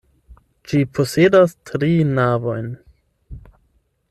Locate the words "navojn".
2.21-2.69